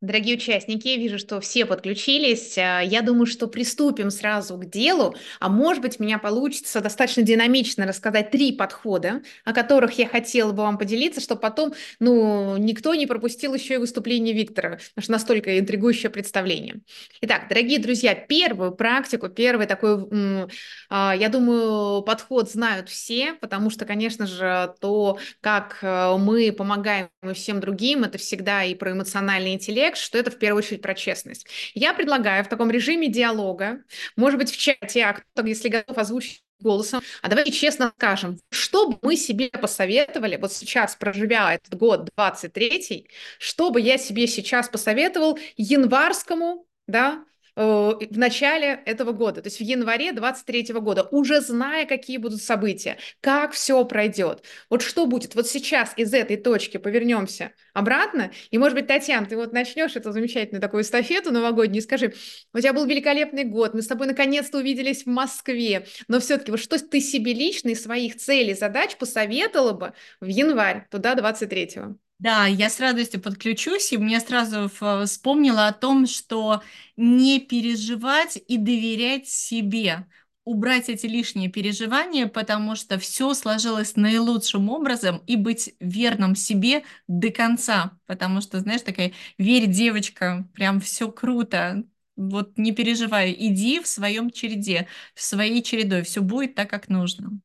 Дорогие 0.00 0.36
участники, 0.36 0.88
вижу, 0.88 1.18
что 1.18 1.40
все 1.40 1.66
подключились. 1.66 2.56
А, 2.56 2.80
Я 2.80 3.02
думаю, 3.02 3.26
что 3.26 3.46
приступим 3.46 4.10
сразу 4.10 4.56
к 4.56 4.64
делу. 4.64 5.14
А 5.40 5.50
может 5.50 5.82
быть, 5.82 6.00
меня 6.00 6.18
получится 6.18 6.80
достаточно 6.80 7.22
динамично 7.22 7.86
рассказать 7.86 8.30
три 8.30 8.52
подхода, 8.52 9.20
о 9.44 9.52
которых 9.52 9.98
я 9.98 10.08
хотела 10.08 10.52
бы 10.52 10.62
вам 10.62 10.78
поделиться, 10.78 11.20
чтобы 11.20 11.42
потом 11.42 11.74
ну, 11.98 12.56
никто 12.56 12.94
не 12.94 13.06
пропустил 13.06 13.52
еще 13.52 13.74
и 13.74 13.76
выступление 13.76 14.34
Виктора, 14.34 14.78
потому 14.94 15.02
что 15.02 15.12
настолько 15.12 15.58
интригующее 15.58 16.08
представление. 16.08 16.80
Итак, 17.20 17.48
дорогие 17.50 17.78
друзья, 17.78 18.14
первую 18.14 18.72
практику, 18.72 19.28
первый 19.28 19.66
такой, 19.66 19.98
а, 20.88 21.14
я 21.14 21.28
думаю, 21.28 22.02
подход 22.02 22.50
знают 22.50 22.88
все, 22.88 23.34
потому 23.34 23.70
что, 23.70 23.84
конечно 23.84 24.26
же, 24.26 24.74
то, 24.80 25.18
как 25.40 25.78
э, 25.82 26.16
мы 26.18 26.52
помогаем 26.52 27.08
всем 27.34 27.60
другим, 27.60 28.04
это 28.04 28.18
всегда 28.18 28.64
и 28.64 28.74
про 28.74 28.92
эмоциональный 28.92 29.52
интеллект, 29.54 29.89
текст, 29.90 30.04
что 30.04 30.18
это 30.18 30.30
в 30.30 30.38
первую 30.38 30.62
очередь 30.62 30.82
про 30.82 30.94
честность. 30.94 31.46
Я 31.74 31.92
предлагаю 31.94 32.44
в 32.44 32.48
таком 32.48 32.70
режиме 32.70 33.08
диалога, 33.08 33.82
может 34.16 34.38
быть, 34.38 34.50
в 34.50 34.56
чате, 34.56 35.04
а 35.04 35.14
кто, 35.14 35.44
если 35.44 35.68
готов 35.68 35.98
озвучить 35.98 36.42
голосом, 36.60 37.00
а 37.22 37.28
давайте 37.28 37.50
честно 37.50 37.92
скажем, 37.96 38.38
что 38.50 38.90
бы 38.90 38.98
мы 39.02 39.16
себе 39.16 39.48
посоветовали, 39.48 40.36
вот 40.36 40.52
сейчас, 40.52 40.94
проживя 40.94 41.54
этот 41.54 41.74
год 41.74 42.10
23 42.16 43.08
что 43.38 43.70
бы 43.70 43.80
я 43.80 43.96
себе 43.96 44.26
сейчас 44.26 44.68
посоветовал 44.68 45.38
январскому, 45.56 46.66
да, 46.86 47.24
в 47.56 47.98
начале 48.10 48.80
этого 48.86 49.12
года, 49.12 49.42
то 49.42 49.48
есть 49.48 49.58
в 49.58 49.62
январе 49.62 50.12
23 50.12 50.72
года, 50.74 51.08
уже 51.10 51.40
зная, 51.40 51.86
какие 51.86 52.16
будут 52.18 52.42
события, 52.42 52.98
как 53.20 53.52
все 53.52 53.84
пройдет. 53.84 54.42
Вот 54.68 54.82
что 54.82 55.06
будет? 55.06 55.34
Вот 55.34 55.46
сейчас 55.46 55.92
из 55.96 56.12
этой 56.14 56.36
точки 56.36 56.76
повернемся 56.76 57.52
обратно, 57.74 58.30
и, 58.50 58.58
может 58.58 58.74
быть, 58.74 58.86
Татьяна, 58.86 59.26
ты 59.26 59.36
вот 59.36 59.52
начнешь 59.52 59.96
эту 59.96 60.12
замечательную 60.12 60.60
такую 60.60 60.82
эстафету 60.82 61.30
новогоднюю, 61.32 61.82
скажи, 61.82 62.14
у 62.52 62.58
тебя 62.58 62.72
был 62.72 62.86
великолепный 62.86 63.44
год, 63.44 63.74
мы 63.74 63.82
с 63.82 63.86
тобой 63.86 64.06
наконец-то 64.06 64.58
увиделись 64.58 65.04
в 65.04 65.06
Москве, 65.06 65.86
но 66.08 66.20
все-таки 66.20 66.50
вот 66.50 66.60
что 66.60 66.78
ты 66.78 67.00
себе 67.00 67.32
лично 67.32 67.70
из 67.70 67.82
своих 67.82 68.16
целей, 68.16 68.54
задач 68.54 68.96
посоветовала 68.96 69.72
бы 69.72 69.92
в 70.20 70.26
январь, 70.26 70.86
туда 70.90 71.14
23-го? 71.14 71.96
Да, 72.20 72.46
я 72.46 72.68
с 72.68 72.78
радостью 72.80 73.20
подключусь, 73.20 73.92
и 73.92 73.98
мне 73.98 74.20
сразу 74.20 74.68
вспомнила 75.06 75.68
о 75.68 75.72
том, 75.72 76.06
что 76.06 76.62
не 76.98 77.40
переживать 77.40 78.38
и 78.46 78.58
доверять 78.58 79.26
себе, 79.26 80.06
убрать 80.44 80.90
эти 80.90 81.06
лишние 81.06 81.48
переживания, 81.50 82.26
потому 82.26 82.76
что 82.76 82.98
все 82.98 83.32
сложилось 83.32 83.96
наилучшим 83.96 84.68
образом, 84.68 85.22
и 85.26 85.36
быть 85.36 85.74
верным 85.80 86.34
себе 86.36 86.84
до 87.08 87.30
конца, 87.30 87.98
потому 88.06 88.42
что, 88.42 88.60
знаешь, 88.60 88.82
такая, 88.82 89.12
верь, 89.38 89.66
девочка, 89.66 90.46
прям 90.52 90.78
все 90.80 91.10
круто, 91.10 91.84
вот 92.16 92.58
не 92.58 92.72
переживай, 92.72 93.34
иди 93.38 93.80
в 93.80 93.86
своем 93.86 94.30
череде, 94.30 94.88
в 95.14 95.22
своей 95.22 95.62
чередой, 95.62 96.02
все 96.02 96.20
будет 96.20 96.54
так, 96.54 96.68
как 96.68 96.90
нужно. 96.90 97.40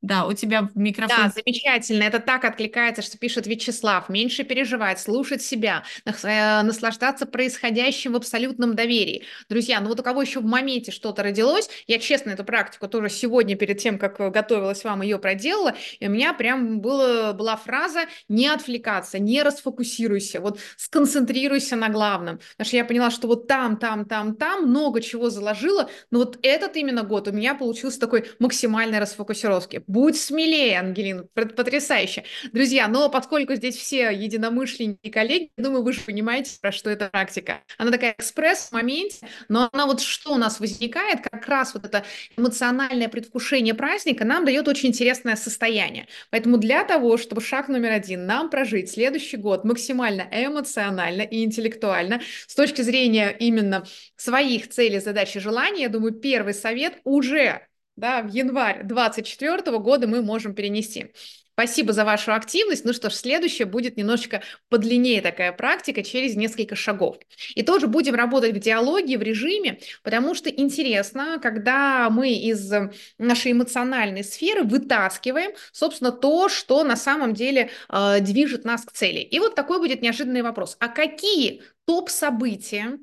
Да, 0.00 0.26
у 0.26 0.32
тебя 0.32 0.68
микрофон. 0.76 1.24
Да, 1.24 1.28
замечательно. 1.34 2.04
Это 2.04 2.20
так 2.20 2.44
откликается, 2.44 3.02
что 3.02 3.18
пишет 3.18 3.48
Вячеслав. 3.48 4.08
Меньше 4.08 4.44
переживать, 4.44 5.00
слушать 5.00 5.42
себя, 5.42 5.82
э, 6.04 6.62
наслаждаться 6.62 7.26
происходящим 7.26 8.12
в 8.12 8.16
абсолютном 8.16 8.76
доверии. 8.76 9.24
Друзья, 9.48 9.80
ну 9.80 9.88
вот 9.88 9.98
у 9.98 10.02
кого 10.04 10.22
еще 10.22 10.38
в 10.38 10.44
моменте 10.44 10.92
что-то 10.92 11.24
родилось, 11.24 11.68
я 11.88 11.98
честно 11.98 12.30
эту 12.30 12.44
практику 12.44 12.86
тоже 12.86 13.08
сегодня 13.08 13.56
перед 13.56 13.78
тем, 13.78 13.98
как 13.98 14.18
готовилась 14.30 14.84
вам, 14.84 15.02
ее 15.02 15.18
проделала, 15.18 15.74
и 15.98 16.06
у 16.06 16.10
меня 16.10 16.32
прям 16.32 16.80
было, 16.80 17.32
была 17.32 17.56
фраза 17.56 18.02
«не 18.28 18.46
отвлекаться, 18.46 19.18
не 19.18 19.42
расфокусируйся, 19.42 20.40
вот 20.40 20.60
сконцентрируйся 20.76 21.74
на 21.74 21.88
главном». 21.88 22.38
Потому 22.52 22.66
что 22.66 22.76
я 22.76 22.84
поняла, 22.84 23.10
что 23.10 23.26
вот 23.26 23.48
там, 23.48 23.76
там, 23.76 24.04
там, 24.04 24.36
там 24.36 24.68
много 24.68 25.00
чего 25.00 25.28
заложила, 25.28 25.90
но 26.12 26.20
вот 26.20 26.38
этот 26.42 26.76
именно 26.76 27.02
год 27.02 27.26
у 27.26 27.32
меня 27.32 27.54
получился 27.56 27.98
такой 27.98 28.26
максимальной 28.38 29.00
расфокусировки 29.00 29.82
Будь 29.88 30.20
смелее, 30.20 30.80
Ангелина, 30.80 31.24
потрясающе. 31.32 32.24
Друзья, 32.52 32.88
но 32.88 33.08
поскольку 33.08 33.54
здесь 33.54 33.74
все 33.74 34.10
единомышленники 34.10 35.08
коллеги, 35.08 35.50
думаю, 35.56 35.82
вы 35.82 35.94
же 35.94 36.00
понимаете, 36.02 36.58
про 36.60 36.72
что 36.72 36.90
эта 36.90 37.08
практика. 37.08 37.62
Она 37.78 37.90
такая 37.90 38.14
экспресс 38.18 38.68
в 38.68 38.72
моменте, 38.72 39.26
но 39.48 39.70
она 39.72 39.86
вот 39.86 40.02
что 40.02 40.34
у 40.34 40.36
нас 40.36 40.60
возникает, 40.60 41.22
как 41.22 41.48
раз 41.48 41.72
вот 41.72 41.86
это 41.86 42.04
эмоциональное 42.36 43.08
предвкушение 43.08 43.72
праздника 43.72 44.26
нам 44.26 44.44
дает 44.44 44.68
очень 44.68 44.90
интересное 44.90 45.36
состояние. 45.36 46.06
Поэтому 46.30 46.58
для 46.58 46.84
того, 46.84 47.16
чтобы 47.16 47.40
шаг 47.40 47.68
номер 47.68 47.92
один, 47.92 48.26
нам 48.26 48.50
прожить 48.50 48.90
следующий 48.90 49.38
год 49.38 49.64
максимально 49.64 50.28
эмоционально 50.30 51.22
и 51.22 51.42
интеллектуально, 51.42 52.20
с 52.46 52.54
точки 52.54 52.82
зрения 52.82 53.30
именно 53.30 53.86
своих 54.16 54.68
целей, 54.68 54.98
задач 55.00 55.34
и 55.34 55.40
желаний, 55.40 55.80
я 55.80 55.88
думаю, 55.88 56.12
первый 56.12 56.52
совет 56.52 56.98
уже 57.04 57.62
да, 57.98 58.22
в 58.22 58.28
январь 58.28 58.84
2024 58.84 59.78
года 59.78 60.06
мы 60.06 60.22
можем 60.22 60.54
перенести. 60.54 61.12
Спасибо 61.54 61.92
за 61.92 62.04
вашу 62.04 62.32
активность. 62.32 62.84
Ну 62.84 62.92
что 62.92 63.10
ж, 63.10 63.14
следующее 63.14 63.66
будет 63.66 63.96
немножечко 63.96 64.42
подлиннее 64.68 65.20
такая 65.20 65.50
практика 65.50 66.04
через 66.04 66.36
несколько 66.36 66.76
шагов. 66.76 67.16
И 67.56 67.64
тоже 67.64 67.88
будем 67.88 68.14
работать 68.14 68.54
в 68.54 68.60
диалоге, 68.60 69.18
в 69.18 69.22
режиме, 69.22 69.80
потому 70.04 70.36
что 70.36 70.48
интересно, 70.48 71.40
когда 71.42 72.08
мы 72.10 72.30
из 72.30 72.72
нашей 73.18 73.50
эмоциональной 73.50 74.22
сферы 74.22 74.62
вытаскиваем, 74.62 75.50
собственно, 75.72 76.12
то, 76.12 76.48
что 76.48 76.84
на 76.84 76.94
самом 76.94 77.34
деле 77.34 77.70
э, 77.88 78.20
движет 78.20 78.64
нас 78.64 78.84
к 78.84 78.92
цели. 78.92 79.18
И 79.18 79.40
вот 79.40 79.56
такой 79.56 79.78
будет 79.78 80.00
неожиданный 80.00 80.42
вопрос. 80.42 80.76
А 80.78 80.86
какие 80.86 81.62
топ-события 81.86 83.00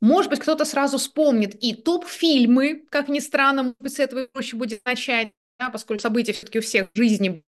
может 0.00 0.30
быть, 0.30 0.40
кто-то 0.40 0.64
сразу 0.64 0.98
вспомнит 0.98 1.54
и 1.62 1.74
топ-фильмы, 1.74 2.84
как 2.90 3.08
ни 3.08 3.18
странно, 3.20 3.74
быть, 3.80 3.94
с 3.94 3.98
этого 4.00 4.26
проще 4.32 4.56
будет 4.56 4.84
начать, 4.84 5.32
поскольку 5.72 6.00
события 6.00 6.32
все-таки 6.32 6.58
у 6.58 6.62
всех 6.62 6.88
в 6.94 6.96
жизни 6.96 7.42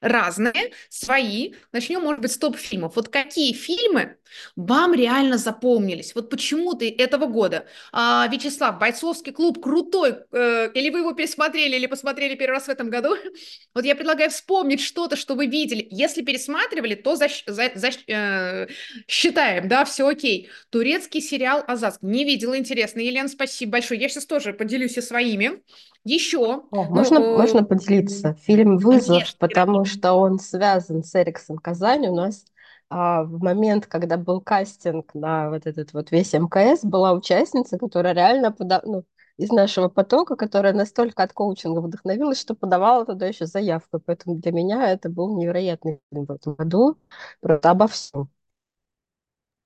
разные, 0.00 0.72
свои. 0.88 1.52
Начнем, 1.72 2.00
может 2.00 2.22
быть, 2.22 2.32
с 2.32 2.38
топ-фильмов. 2.38 2.96
Вот 2.96 3.08
какие 3.08 3.52
фильмы 3.52 4.16
вам 4.56 4.94
реально 4.94 5.36
запомнились? 5.36 6.14
Вот 6.14 6.30
почему-то 6.30 6.84
этого 6.84 7.26
года. 7.26 7.66
А, 7.92 8.26
Вячеслав, 8.32 8.78
«Бойцовский 8.78 9.32
клуб» 9.32 9.62
крутой. 9.62 10.16
Э, 10.32 10.70
или 10.72 10.90
вы 10.90 11.00
его 11.00 11.12
пересмотрели, 11.12 11.76
или 11.76 11.86
посмотрели 11.86 12.34
первый 12.34 12.54
раз 12.54 12.64
в 12.64 12.70
этом 12.70 12.88
году? 12.88 13.16
Вот 13.74 13.84
я 13.84 13.94
предлагаю 13.94 14.30
вспомнить 14.30 14.80
что-то, 14.80 15.16
что 15.16 15.34
вы 15.34 15.46
видели. 15.46 15.86
Если 15.90 16.22
пересматривали, 16.22 16.94
то 16.94 17.14
за, 17.14 17.28
за, 17.46 17.70
за, 17.74 17.90
э, 18.08 18.68
считаем, 19.06 19.68
да, 19.68 19.84
все 19.84 20.08
окей. 20.08 20.48
Турецкий 20.70 21.20
сериал 21.20 21.62
«Азаз». 21.66 21.98
Не 22.00 22.24
видела, 22.24 22.56
интересно. 22.56 23.00
Елена, 23.00 23.28
спасибо 23.28 23.72
большое. 23.72 24.00
Я 24.00 24.08
сейчас 24.08 24.26
тоже 24.26 24.52
поделюсь 24.54 24.96
и 24.96 25.02
своими. 25.02 25.62
Еще. 26.04 26.62
О, 26.70 26.84
можно, 26.84 27.18
ну, 27.18 27.36
можно 27.36 27.64
поделиться? 27.64 28.34
Фильм 28.42 28.78
«Вызов», 28.78 29.08
конечно, 29.08 29.36
потому 29.38 29.84
что 29.84 30.14
он 30.14 30.38
связан 30.38 31.02
с 31.04 31.14
Эриксон 31.14 31.58
Казань. 31.58 32.06
У 32.08 32.14
нас 32.14 32.44
а, 32.88 33.22
в 33.22 33.42
момент, 33.42 33.86
когда 33.86 34.16
был 34.16 34.40
кастинг 34.40 35.14
на 35.14 35.50
вот 35.50 35.66
этот 35.66 35.92
вот 35.92 36.10
весь 36.10 36.32
МКС, 36.32 36.84
была 36.84 37.12
участница, 37.12 37.78
которая 37.78 38.14
реально 38.14 38.50
пода... 38.50 38.82
ну, 38.84 39.04
из 39.40 39.50
нашего 39.50 39.88
потока, 39.88 40.36
которая 40.36 40.74
настолько 40.74 41.22
от 41.22 41.32
коучинга 41.32 41.80
вдохновилась, 41.80 42.38
что 42.38 42.54
подавала 42.54 43.06
туда 43.06 43.26
еще 43.26 43.46
заявку. 43.46 43.98
Поэтому 44.04 44.36
для 44.36 44.52
меня 44.52 44.90
это 44.90 45.08
был 45.08 45.34
невероятный 45.38 46.00
фильм 46.10 46.26
в 46.26 46.32
этом 46.32 46.54
году. 46.54 46.98
Просто 47.40 47.70
обо 47.70 47.88
всем. 47.88 48.28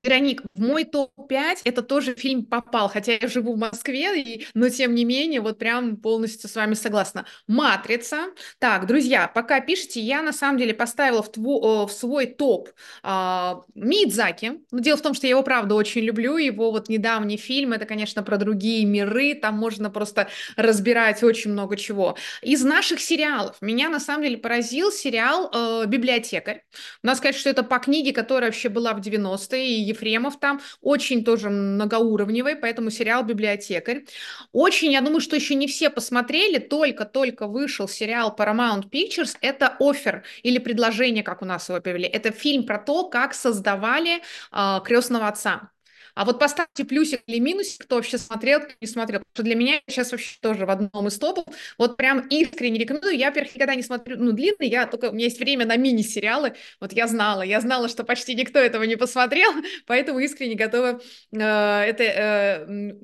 Вероник, 0.04 0.42
в 0.54 0.60
мой 0.60 0.84
топ-5 0.84 1.60
это 1.64 1.82
тоже 1.82 2.14
фильм 2.14 2.44
попал, 2.44 2.88
хотя 2.88 3.12
я 3.20 3.26
живу 3.26 3.54
в 3.54 3.58
Москве, 3.58 4.20
и, 4.20 4.46
но 4.52 4.68
тем 4.68 4.94
не 4.94 5.04
менее, 5.04 5.40
вот 5.40 5.58
прям 5.58 5.96
полностью 5.96 6.50
с 6.50 6.54
вами 6.54 6.74
согласна. 6.74 7.24
«Матрица». 7.46 8.26
Так, 8.58 8.86
друзья, 8.86 9.28
пока 9.28 9.60
пишите, 9.60 10.00
я 10.00 10.22
на 10.22 10.32
самом 10.32 10.58
деле 10.58 10.74
поставила 10.74 11.22
в, 11.22 11.32
тво, 11.32 11.86
в 11.86 11.92
свой 11.92 12.26
топ 12.26 12.68
а, 13.02 13.62
Мидзаки. 13.74 14.60
Дело 14.72 14.98
в 14.98 15.02
том, 15.02 15.14
что 15.14 15.26
я 15.26 15.30
его, 15.30 15.42
правда, 15.42 15.74
очень 15.74 16.02
люблю. 16.02 16.36
Его 16.36 16.70
вот 16.70 16.88
недавний 16.90 17.38
фильм, 17.38 17.72
это, 17.72 17.86
конечно, 17.86 18.22
про 18.22 18.36
другие 18.36 18.84
миры, 18.84 19.34
там 19.34 19.56
можно 19.56 19.90
просто 19.90 20.28
разбирать 20.56 21.22
очень 21.22 21.52
много 21.52 21.76
чего. 21.76 22.16
Из 22.42 22.62
наших 22.62 23.00
сериалов 23.00 23.56
меня 23.62 23.88
на 23.88 24.00
самом 24.00 24.24
деле 24.24 24.36
поразил 24.36 24.92
сериал 24.92 25.50
э, 25.52 25.86
«Библиотекарь». 25.86 26.64
Надо 27.02 27.18
сказать, 27.18 27.36
что 27.36 27.48
это 27.48 27.62
по 27.62 27.78
книге, 27.78 28.12
которая 28.12 28.50
вообще 28.50 28.68
была 28.68 28.92
в 28.92 29.00
90-е, 29.00 29.93
Ефремов 29.94 30.38
там, 30.38 30.60
очень 30.80 31.24
тоже 31.24 31.50
многоуровневый, 31.50 32.56
поэтому 32.56 32.90
сериал 32.90 33.24
«Библиотекарь». 33.24 34.04
Очень, 34.52 34.92
я 34.92 35.00
думаю, 35.00 35.20
что 35.20 35.36
еще 35.36 35.54
не 35.54 35.66
все 35.66 35.90
посмотрели, 35.90 36.58
только-только 36.58 37.46
вышел 37.46 37.88
сериал 37.88 38.34
Paramount 38.36 38.90
Pictures, 38.90 39.36
это 39.40 39.76
«Офер» 39.80 40.24
или 40.42 40.58
«Предложение», 40.58 41.22
как 41.22 41.42
у 41.42 41.44
нас 41.44 41.68
его 41.68 41.80
перевели. 41.80 42.06
Это 42.06 42.30
фильм 42.30 42.64
про 42.64 42.78
то, 42.78 43.08
как 43.08 43.34
создавали 43.34 44.22
э, 44.52 44.80
«Крестного 44.84 45.28
отца». 45.28 45.73
А 46.14 46.24
вот 46.24 46.38
поставьте 46.38 46.84
плюсик 46.84 47.22
или 47.26 47.38
минусик, 47.38 47.84
кто 47.84 47.96
вообще 47.96 48.18
смотрел, 48.18 48.60
кто 48.60 48.72
не 48.80 48.86
смотрел. 48.86 49.20
Потому 49.20 49.34
что 49.34 49.42
для 49.42 49.54
меня 49.54 49.80
сейчас 49.86 50.12
вообще 50.12 50.38
тоже 50.40 50.66
в 50.66 50.70
одном 50.70 51.08
из 51.08 51.18
топов. 51.18 51.44
Вот 51.78 51.96
прям 51.96 52.20
искренне 52.28 52.78
рекомендую. 52.78 53.16
Я, 53.16 53.28
во-первых, 53.28 53.54
никогда 53.54 53.74
не 53.74 53.82
смотрю, 53.82 54.16
ну, 54.18 54.32
длинный, 54.32 54.68
я 54.68 54.86
только, 54.86 55.10
у 55.10 55.12
меня 55.12 55.24
есть 55.24 55.38
время 55.38 55.66
на 55.66 55.76
мини-сериалы. 55.76 56.54
Вот 56.80 56.92
я 56.92 57.06
знала, 57.08 57.42
я 57.42 57.60
знала, 57.60 57.88
что 57.88 58.04
почти 58.04 58.34
никто 58.34 58.58
этого 58.58 58.84
не 58.84 58.96
посмотрел, 58.96 59.50
поэтому 59.86 60.18
искренне 60.20 60.54
готова 60.54 61.00
э, 61.32 61.38
это 61.38 62.04
э, 62.04 62.94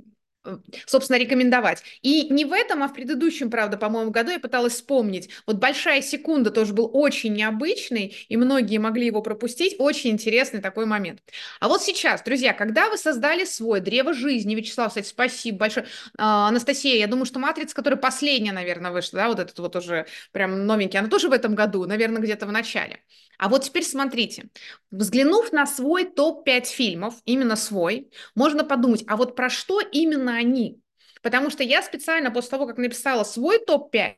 собственно, 0.87 1.19
рекомендовать. 1.19 1.83
И 2.03 2.33
не 2.33 2.45
в 2.45 2.53
этом, 2.53 2.83
а 2.83 2.89
в 2.89 2.95
предыдущем, 2.95 3.51
правда, 3.51 3.77
по-моему, 3.77 4.11
году 4.11 4.31
я 4.31 4.41
пыталась 4.41 4.75
вспомнить. 4.75 5.29
Вот 5.47 5.57
«Большая 5.57 6.03
секунда» 6.03 6.51
тоже 6.51 6.73
был 6.73 6.91
очень 6.93 7.35
необычный, 7.35 8.17
и 8.29 8.37
многие 8.37 8.79
могли 8.79 9.07
его 9.07 9.23
пропустить. 9.23 9.77
Очень 9.79 10.11
интересный 10.11 10.61
такой 10.61 10.87
момент. 10.87 11.21
А 11.61 11.69
вот 11.69 11.83
сейчас, 11.83 12.23
друзья, 12.23 12.53
когда 12.53 12.89
вы 12.89 12.97
создали 12.97 13.45
свой 13.45 13.81
«Древо 13.81 14.15
жизни», 14.15 14.55
Вячеслав, 14.55 14.89
кстати, 14.89 15.07
спасибо 15.07 15.59
большое. 15.59 15.87
А, 16.17 16.49
Анастасия, 16.49 16.97
я 16.97 17.07
думаю, 17.07 17.27
что 17.27 17.39
«Матрица», 17.39 17.75
которая 17.75 17.99
последняя, 17.99 18.53
наверное, 18.53 18.91
вышла, 18.91 19.19
да, 19.21 19.29
вот 19.29 19.39
этот 19.39 19.59
вот 19.59 19.77
уже 19.77 20.07
прям 20.33 20.67
новенький, 20.67 20.99
она 20.99 21.09
тоже 21.09 21.29
в 21.29 21.33
этом 21.33 21.55
году, 21.55 21.85
наверное, 21.85 22.23
где-то 22.23 22.47
в 22.47 22.53
начале. 22.53 23.01
А 23.41 23.49
вот 23.49 23.65
теперь 23.65 23.85
смотрите, 23.85 24.51
взглянув 24.91 25.51
на 25.51 25.65
свой 25.65 26.05
топ-5 26.05 26.67
фильмов, 26.67 27.15
именно 27.25 27.57
свой, 27.57 28.11
можно 28.35 28.65
подумать, 28.65 29.03
а 29.07 29.17
вот 29.17 29.35
про 29.35 29.49
что 29.49 29.81
именно 29.81 30.30
они? 30.37 30.81
Потому 31.23 31.51
что 31.51 31.63
я 31.63 31.83
специально 31.83 32.31
после 32.31 32.51
того, 32.51 32.67
как 32.67 32.79
написала 32.79 33.25
свой 33.25 33.59
топ-5, 33.59 34.15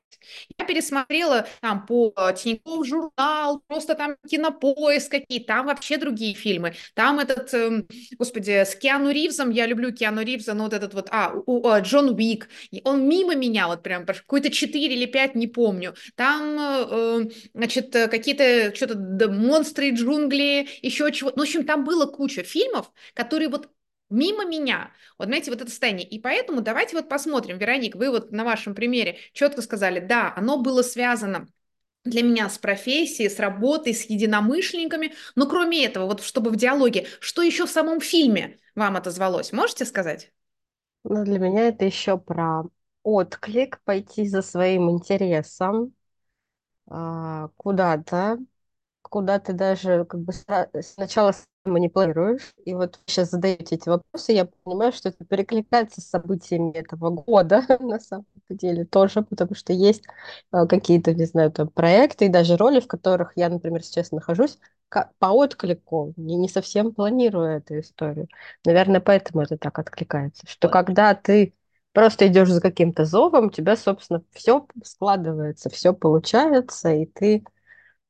я 0.59 0.65
пересмотрела 0.65 1.47
там 1.61 1.85
по 1.87 2.13
э, 2.17 2.35
Тинькофф 2.37 2.87
журнал, 2.87 3.61
просто 3.67 3.95
там 3.95 4.17
кинопоиск 4.29 5.11
какие, 5.11 5.41
там 5.41 5.67
вообще 5.67 5.97
другие 5.97 6.35
фильмы. 6.35 6.75
Там 6.95 7.19
этот, 7.19 7.53
э, 7.55 7.85
господи, 8.19 8.65
с 8.65 8.77
Киану 8.77 9.11
Ривзом, 9.11 9.51
я 9.51 9.67
люблю 9.67 9.93
Киану 9.93 10.23
Ривза, 10.23 10.55
но 10.55 10.65
вот 10.65 10.75
этот 10.75 10.95
вот, 10.95 11.09
а, 11.11 11.33
у, 11.47 11.67
у, 11.67 11.81
Джон 11.81 12.11
Уик, 12.11 12.49
он 12.85 13.09
мимо 13.09 13.35
меня 13.35 13.67
вот 13.67 13.83
прям, 13.83 14.07
какой-то 14.07 14.51
4 14.51 14.95
или 14.95 15.07
5, 15.07 15.35
не 15.35 15.49
помню. 15.49 15.95
Там, 16.15 16.57
э, 16.61 17.31
значит, 17.55 17.93
какие-то 17.93 18.75
что-то 18.77 18.95
да, 18.95 19.29
монстры 19.29 19.91
джунгли, 19.91 20.69
еще 20.83 21.11
чего. 21.13 21.31
Ну, 21.31 21.43
в 21.43 21.47
общем, 21.47 21.65
там 21.65 21.85
было 21.85 22.07
куча 22.07 22.43
фильмов, 22.45 22.93
которые 23.15 23.49
вот 23.49 23.69
мимо 24.13 24.45
меня. 24.45 24.91
Вот 25.19 25.27
знаете, 25.27 25.51
вот 25.51 25.61
это 25.61 25.71
состояние. 25.71 26.07
И 26.09 26.19
поэтому 26.21 26.61
давайте 26.61 26.97
вот 26.97 27.09
посмотрим, 27.09 27.59
Вероник, 27.59 27.95
вы 27.97 28.11
вот 28.11 28.33
на 28.33 28.45
вашем 28.45 28.75
примере 28.75 29.19
четко 29.33 29.63
сказали, 29.63 30.01
да, 30.01 30.33
оно 30.37 30.59
было 30.59 30.83
связано 30.83 31.49
для 32.05 32.23
меня 32.23 32.49
с 32.49 32.59
профессией, 32.59 33.29
с 33.29 33.39
работой, 33.39 33.95
с 33.95 34.05
единомышленниками. 34.05 35.15
Но 35.37 35.47
кроме 35.47 35.85
этого, 35.85 36.07
вот 36.07 36.23
чтобы 36.23 36.51
в 36.51 36.57
диалоге, 36.57 37.07
что 37.21 37.43
еще 37.43 37.67
в 37.67 37.71
самом 37.71 38.01
фильме 38.01 38.59
вам 38.75 38.97
отозвалось? 38.97 39.53
Можете 39.53 39.85
сказать? 39.85 40.33
Ну, 41.05 41.25
для 41.25 41.39
меня 41.39 41.69
это 41.69 41.85
еще 41.85 42.19
про 42.19 42.65
отклик, 43.03 43.81
пойти 43.85 44.27
за 44.27 44.43
своим 44.43 44.91
интересом 44.91 45.95
а, 46.89 47.49
куда-то, 47.57 48.39
куда 49.03 49.39
ты 49.39 49.53
даже 49.53 50.05
как 50.05 50.21
бы 50.21 50.33
сначала 50.33 51.33
не 51.65 51.89
планируешь, 51.89 52.55
и 52.65 52.75
вот 52.75 52.99
сейчас 53.07 53.31
задаете 53.31 53.77
эти 53.77 53.89
вопросы, 53.89 54.33
я 54.33 54.47
понимаю, 54.65 54.93
что 54.93 55.09
это 55.11 55.25
перекликается 55.25 56.01
с 56.01 56.09
событиями 56.09 56.73
этого 56.73 57.11
года 57.11 57.65
на 57.81 58.01
самом 58.01 58.27
деле 58.49 58.85
тоже, 58.85 59.23
потому 59.23 59.55
что 59.55 59.73
есть 59.73 60.03
э, 60.53 60.67
какие-то, 60.67 61.15
не 61.15 61.25
знаю, 61.25 61.53
там 61.53 61.69
проекты 61.69 62.27
и 62.27 62.29
даже 62.29 62.57
роли, 62.57 62.81
в 62.81 62.87
которых 62.89 63.33
я, 63.37 63.49
например, 63.49 63.83
сейчас 63.85 64.11
нахожусь, 64.13 64.59
по 65.19 65.27
отклику, 65.29 66.13
не, 66.17 66.37
не 66.37 66.49
совсем 66.49 66.93
планирую 66.93 67.57
эту 67.57 67.81
историю. 67.81 68.29
Наверное, 68.65 69.01
поэтому 69.01 69.43
это 69.43 69.57
так 69.57 69.79
откликается, 69.79 70.47
что 70.47 70.69
когда 70.69 71.15
ты 71.15 71.55
просто 71.93 72.27
идешь 72.27 72.51
за 72.51 72.61
каким-то 72.61 73.05
зовом, 73.05 73.47
у 73.47 73.51
тебя, 73.51 73.77
собственно, 73.77 74.23
все 74.33 74.67
складывается, 74.85 75.71
все 75.71 75.95
получается, 75.95 76.91
и 76.93 77.07
ты 77.07 77.45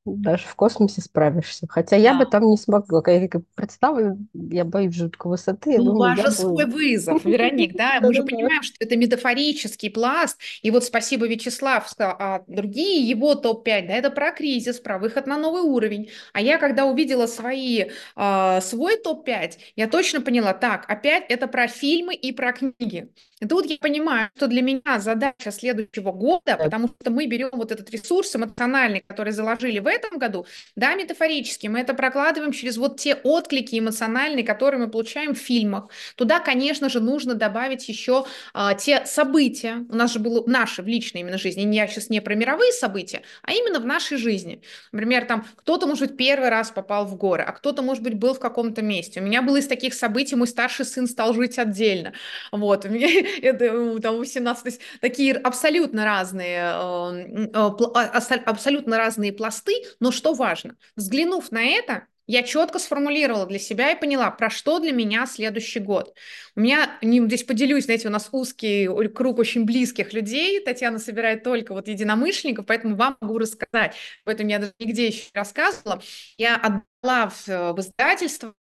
даже 0.04 0.46
в 0.46 0.54
космосе 0.56 1.00
справишься. 1.00 1.66
Хотя 1.68 1.96
я 1.96 2.14
бы 2.14 2.26
там 2.26 2.44
не 2.44 2.56
смогла. 2.56 3.02
Я 3.06 3.28
как 3.28 3.42
представлю, 3.54 4.18
я 4.32 4.64
боюсь 4.64 4.94
жуткой 4.94 5.30
высоты. 5.30 5.78
Ну, 5.78 6.16
же 6.16 6.30
свой 6.30 6.66
вызов, 6.66 7.24
Вероник, 7.24 7.74
да? 7.74 7.98
Мы 8.00 8.12
же 8.12 8.24
понимаем, 8.24 8.62
что 8.62 8.76
это 8.80 8.96
метафорический 8.96 9.90
пласт. 9.90 10.38
И 10.62 10.70
вот 10.70 10.84
спасибо 10.84 11.26
Вячеслав 11.26 11.86
а 11.98 12.42
другие 12.46 13.08
его 13.08 13.34
топ-5, 13.34 13.86
да, 13.86 13.94
это 13.94 14.10
про 14.10 14.32
кризис, 14.32 14.80
про 14.80 14.98
выход 14.98 15.26
на 15.26 15.36
новый 15.36 15.62
уровень. 15.62 16.10
А 16.32 16.40
я, 16.40 16.58
когда 16.58 16.84
увидела 16.86 17.26
свои, 17.26 17.86
а, 18.16 18.60
свой 18.60 18.96
топ-5, 18.96 19.58
я 19.76 19.88
точно 19.88 20.20
поняла, 20.20 20.52
так, 20.52 20.84
опять 20.88 21.24
это 21.28 21.46
про 21.46 21.68
фильмы 21.68 22.14
и 22.14 22.32
про 22.32 22.52
книги. 22.52 23.10
И 23.42 23.46
тут 23.46 23.66
я 23.66 23.76
понимаю, 23.76 24.30
что 24.36 24.46
для 24.46 24.62
меня 24.62 25.00
задача 25.00 25.50
следующего 25.50 26.12
года, 26.12 26.56
потому 26.56 26.86
что 26.86 27.10
мы 27.10 27.26
берем 27.26 27.50
вот 27.52 27.72
этот 27.72 27.90
ресурс 27.90 28.36
эмоциональный, 28.36 29.02
который 29.04 29.32
заложили 29.32 29.80
в 29.80 29.88
этом 29.88 30.16
году, 30.18 30.46
да, 30.76 30.94
метафорически, 30.94 31.66
мы 31.66 31.80
это 31.80 31.92
прокладываем 31.92 32.52
через 32.52 32.76
вот 32.76 33.00
те 33.00 33.16
отклики 33.16 33.80
эмоциональные, 33.80 34.44
которые 34.44 34.80
мы 34.80 34.88
получаем 34.88 35.34
в 35.34 35.38
фильмах. 35.38 35.88
Туда, 36.14 36.38
конечно 36.38 36.88
же, 36.88 37.00
нужно 37.00 37.34
добавить 37.34 37.88
еще 37.88 38.26
а, 38.54 38.74
те 38.74 39.04
события, 39.06 39.84
у 39.88 39.96
нас 39.96 40.12
же 40.12 40.20
было 40.20 40.44
наши 40.46 40.80
в 40.80 40.86
личной 40.86 41.22
именно 41.22 41.36
жизни, 41.36 41.74
я 41.74 41.88
сейчас 41.88 42.10
не 42.10 42.20
про 42.20 42.36
мировые 42.36 42.70
события, 42.70 43.22
а 43.42 43.52
именно 43.52 43.80
в 43.80 43.84
нашей 43.84 44.18
жизни. 44.18 44.62
Например, 44.92 45.24
там 45.24 45.44
кто-то, 45.56 45.88
может 45.88 46.06
быть, 46.06 46.16
первый 46.16 46.48
раз 46.48 46.70
попал 46.70 47.06
в 47.06 47.16
горы, 47.16 47.42
а 47.42 47.50
кто-то, 47.50 47.82
может 47.82 48.04
быть, 48.04 48.14
был 48.14 48.34
в 48.34 48.38
каком-то 48.38 48.82
месте. 48.82 49.20
У 49.20 49.24
меня 49.24 49.42
было 49.42 49.56
из 49.56 49.66
таких 49.66 49.94
событий, 49.94 50.36
мой 50.36 50.46
старший 50.46 50.84
сын 50.84 51.08
стал 51.08 51.34
жить 51.34 51.58
отдельно. 51.58 52.12
Вот, 52.52 52.84
у 52.84 52.88
меня 52.88 53.31
это 53.42 54.00
там 54.00 54.18
18, 54.18 54.62
то 54.62 54.68
есть 54.68 54.80
такие 55.00 55.34
абсолютно 55.34 56.04
разные, 56.04 56.58
э, 56.58 57.46
э, 57.46 57.48
а, 57.54 58.22
абсолютно 58.46 58.98
разные 58.98 59.32
пласты, 59.32 59.72
но 60.00 60.10
что 60.10 60.34
важно, 60.34 60.76
взглянув 60.96 61.50
на 61.50 61.62
это, 61.62 62.06
я 62.26 62.42
четко 62.44 62.78
сформулировала 62.78 63.46
для 63.46 63.58
себя 63.58 63.90
и 63.90 63.98
поняла, 63.98 64.30
про 64.30 64.48
что 64.48 64.78
для 64.78 64.92
меня 64.92 65.26
следующий 65.26 65.80
год. 65.80 66.14
У 66.54 66.60
меня, 66.60 66.98
здесь 67.02 67.42
поделюсь, 67.42 67.84
знаете, 67.84 68.08
у 68.08 68.12
нас 68.12 68.28
узкий 68.30 68.88
круг 69.08 69.38
очень 69.38 69.64
близких 69.64 70.12
людей. 70.12 70.60
Татьяна 70.60 70.98
собирает 70.98 71.42
только 71.42 71.74
вот 71.74 71.88
единомышленников, 71.88 72.64
поэтому 72.66 72.94
вам 72.94 73.16
могу 73.20 73.38
рассказать. 73.38 73.96
Поэтому 74.24 74.50
я 74.50 74.60
даже 74.60 74.72
нигде 74.78 75.08
еще 75.08 75.24
не 75.34 75.38
рассказывала. 75.38 76.00
Я 76.36 76.82
в, 77.02 77.48
в 77.48 77.80
издательство 77.80 78.54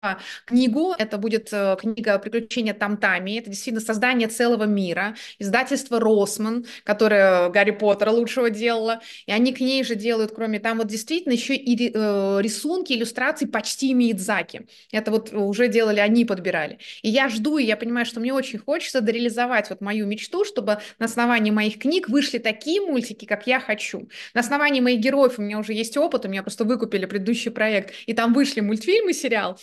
книгу. 0.45 0.95
Это 0.97 1.18
будет 1.18 1.50
э, 1.51 1.75
книга 1.77 2.18
«Приключения 2.19 2.74
Тамтами». 2.74 3.38
Это 3.38 3.50
действительно 3.50 3.86
создание 3.86 4.30
целого 4.30 4.63
мира. 4.63 5.15
Издательство 5.39 6.00
«Росман», 6.00 6.65
которое 6.86 7.50
Гарри 7.50 7.71
Поттера 7.71 8.12
лучшего 8.12 8.50
делало. 8.50 9.01
И 9.25 9.33
они 9.33 9.53
к 9.53 9.59
ней 9.59 9.83
же 9.83 9.95
делают, 9.95 10.31
кроме 10.33 10.59
там 10.59 10.77
вот 10.77 10.88
действительно 10.88 11.33
еще 11.33 11.53
и 11.53 11.91
э, 11.94 12.39
рисунки, 12.41 12.94
иллюстрации 12.94 13.45
почти 13.45 13.94
Миядзаки. 13.94 14.68
Это 14.94 15.11
вот 15.11 15.33
уже 15.33 15.68
делали, 15.68 15.99
они 15.99 16.23
подбирали. 16.23 16.80
И 17.02 17.09
я 17.09 17.28
жду, 17.28 17.57
и 17.57 17.66
я 17.66 17.75
понимаю, 17.75 18.06
что 18.06 18.21
мне 18.21 18.33
очень 18.33 18.59
хочется 18.59 19.02
дореализовать 19.02 19.69
вот 19.69 19.81
мою 19.81 20.07
мечту, 20.07 20.45
чтобы 20.45 20.80
на 20.97 21.07
основании 21.07 21.52
моих 21.52 21.78
книг 21.78 22.07
вышли 22.07 22.37
такие 22.37 22.80
мультики, 22.80 23.25
как 23.25 23.47
я 23.47 23.59
хочу. 23.59 24.07
На 24.33 24.40
основании 24.40 24.80
моих 24.80 25.02
героев 25.02 25.40
у 25.40 25.42
меня 25.42 25.59
уже 25.59 25.73
есть 25.73 25.97
опыт, 25.97 26.23
у 26.23 26.30
меня 26.30 26.42
просто 26.42 26.63
выкупили 26.63 27.06
предыдущий 27.06 27.52
проект, 27.52 27.94
и 28.06 28.13
там 28.13 28.29
вышли 28.33 28.62
мультфильмы, 28.62 29.14
сериал, 29.14 29.59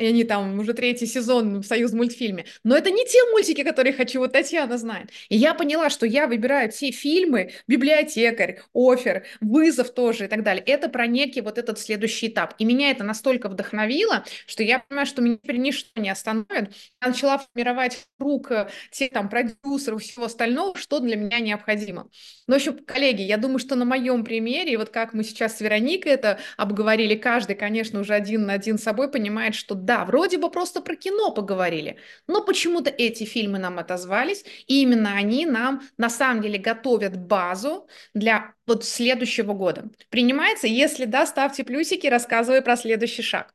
и 0.00 0.06
они 0.06 0.24
там 0.24 0.58
уже 0.58 0.72
третий 0.72 1.06
сезон 1.06 1.60
в 1.60 1.64
Союз 1.64 1.92
мультфильме. 1.92 2.46
Но 2.64 2.76
это 2.76 2.90
не 2.90 3.04
те 3.04 3.18
мультики, 3.30 3.62
которые 3.62 3.92
хочу, 3.92 4.18
вот 4.20 4.32
Татьяна 4.32 4.78
знает. 4.78 5.10
И 5.28 5.36
я 5.36 5.54
поняла, 5.54 5.90
что 5.90 6.06
я 6.06 6.26
выбираю 6.26 6.70
те 6.72 6.90
фильмы, 6.90 7.52
«Библиотекарь», 7.68 8.60
«Офер», 8.74 9.26
«Вызов» 9.40 9.92
тоже 9.92 10.24
и 10.24 10.28
так 10.28 10.42
далее. 10.42 10.64
Это 10.64 10.88
про 10.88 11.06
некий 11.06 11.42
вот 11.42 11.58
этот 11.58 11.78
следующий 11.78 12.28
этап. 12.28 12.54
И 12.58 12.64
меня 12.64 12.90
это 12.90 13.04
настолько 13.04 13.48
вдохновило, 13.48 14.24
что 14.46 14.62
я 14.62 14.78
понимаю, 14.78 15.06
что 15.06 15.20
меня 15.20 15.36
теперь 15.36 15.58
ничто 15.58 16.00
не 16.00 16.08
остановит. 16.08 16.74
Я 17.02 17.08
начала 17.08 17.38
формировать 17.38 18.06
круг 18.18 18.50
э, 18.50 18.68
тех 18.90 19.10
там 19.10 19.28
продюсеров 19.28 20.02
всего 20.02 20.24
остального, 20.24 20.76
что 20.76 21.00
для 21.00 21.16
меня 21.16 21.40
необходимо. 21.40 22.08
В 22.46 22.54
общем, 22.54 22.78
коллеги, 22.78 23.22
я 23.22 23.36
думаю, 23.36 23.58
что 23.58 23.76
на 23.76 23.84
моем 23.84 24.24
примере, 24.24 24.78
вот 24.78 24.88
как 24.88 25.12
мы 25.12 25.24
сейчас 25.24 25.58
с 25.58 25.60
Вероникой 25.60 26.12
это 26.12 26.38
обговорили, 26.56 27.14
каждый, 27.14 27.54
конечно, 27.54 28.00
уже 28.00 28.14
один 28.14 28.46
на 28.46 28.54
один 28.54 28.78
с 28.78 28.82
собой 28.82 29.10
понимает, 29.10 29.54
что 29.54 29.74
да, 29.90 30.04
вроде 30.04 30.38
бы 30.38 30.52
просто 30.52 30.80
про 30.82 30.94
кино 30.94 31.32
поговорили, 31.32 31.96
но 32.28 32.44
почему-то 32.44 32.90
эти 32.90 33.24
фильмы 33.24 33.58
нам 33.58 33.80
отозвались, 33.80 34.44
и 34.68 34.82
именно 34.82 35.16
они 35.16 35.46
нам 35.46 35.82
на 35.96 36.08
самом 36.08 36.42
деле 36.42 36.60
готовят 36.60 37.16
базу 37.18 37.88
для 38.14 38.54
вот 38.68 38.84
следующего 38.84 39.52
года. 39.52 39.90
Принимается? 40.08 40.68
Если 40.68 41.06
да, 41.06 41.26
ставьте 41.26 41.64
плюсики, 41.64 42.06
рассказывай 42.06 42.62
про 42.62 42.76
следующий 42.76 43.22
шаг. 43.22 43.52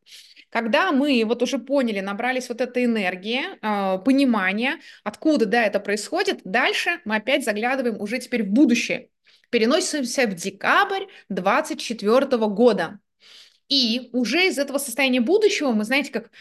Когда 0.50 0.92
мы 0.92 1.24
вот 1.26 1.42
уже 1.42 1.58
поняли, 1.58 2.02
набрались 2.02 2.50
вот 2.50 2.60
этой 2.60 2.84
энергии, 2.84 3.40
э, 3.62 4.00
понимания, 4.04 4.82
откуда 5.06 5.46
да, 5.46 5.64
это 5.64 5.80
происходит, 5.80 6.42
дальше 6.44 7.00
мы 7.06 7.16
опять 7.16 7.46
заглядываем 7.46 8.02
уже 8.02 8.20
теперь 8.20 8.44
в 8.44 8.50
будущее. 8.50 9.08
Переносимся 9.52 10.28
в 10.28 10.34
декабрь 10.34 11.06
2024 11.30 12.38
года. 12.48 13.00
И 13.70 14.10
уже 14.14 14.48
из 14.48 14.58
этого 14.58 14.78
состояния 14.78 15.22
будущего 15.22 15.72
мы, 15.72 15.84
знаете, 15.86 16.12
как 16.12 16.32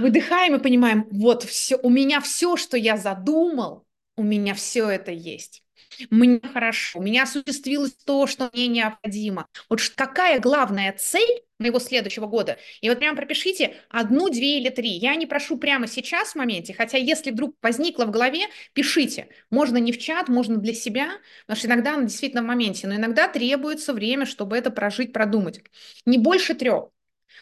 выдыхаем 0.00 0.56
и 0.56 0.62
понимаем, 0.62 1.06
вот 1.10 1.44
все, 1.44 1.76
у 1.76 1.90
меня 1.90 2.20
все, 2.20 2.56
что 2.56 2.76
я 2.76 2.96
задумал, 2.96 3.86
у 4.16 4.22
меня 4.22 4.54
все 4.54 4.88
это 4.88 5.12
есть 5.12 5.62
мне 6.10 6.40
хорошо, 6.52 6.98
у 6.98 7.02
меня 7.02 7.24
осуществилось 7.24 7.92
то, 8.04 8.26
что 8.26 8.50
мне 8.52 8.68
необходимо. 8.68 9.46
Вот 9.68 9.80
какая 9.94 10.40
главная 10.40 10.92
цель 10.98 11.42
моего 11.58 11.78
следующего 11.78 12.26
года? 12.26 12.58
И 12.80 12.88
вот 12.88 12.98
прям 12.98 13.16
пропишите 13.16 13.76
одну, 13.88 14.28
две 14.28 14.58
или 14.58 14.68
три. 14.68 14.90
Я 14.90 15.14
не 15.14 15.26
прошу 15.26 15.58
прямо 15.58 15.86
сейчас 15.86 16.32
в 16.32 16.34
моменте, 16.36 16.74
хотя 16.74 16.98
если 16.98 17.30
вдруг 17.30 17.56
возникло 17.62 18.04
в 18.04 18.10
голове, 18.10 18.46
пишите. 18.72 19.28
Можно 19.50 19.78
не 19.78 19.92
в 19.92 19.98
чат, 19.98 20.28
можно 20.28 20.56
для 20.56 20.74
себя, 20.74 21.10
потому 21.46 21.58
что 21.58 21.68
иногда 21.68 21.94
она 21.94 22.04
действительно 22.04 22.42
в 22.42 22.46
моменте, 22.46 22.86
но 22.86 22.94
иногда 22.94 23.28
требуется 23.28 23.92
время, 23.92 24.26
чтобы 24.26 24.56
это 24.56 24.70
прожить, 24.70 25.12
продумать. 25.12 25.60
Не 26.06 26.18
больше 26.18 26.54
трех. 26.54 26.90